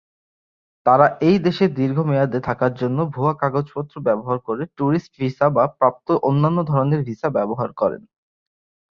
[0.85, 6.59] তারা এই দেশে দীর্ঘমেয়াদে থাকার জন্য ভুয়া কাগজপত্র ব্যবহার করে ট্যুরিস্ট ভিসা বা প্রাপ্ত অন্যান্য
[6.71, 8.01] ধরনের ভিসা ব্যবহার করেন।